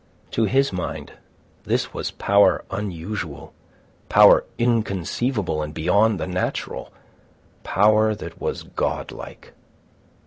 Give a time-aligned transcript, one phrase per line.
[0.31, 1.13] To his mind
[1.63, 3.53] this was power unusual,
[4.09, 6.91] power inconceivable and beyond the natural,
[7.61, 9.53] power that was godlike.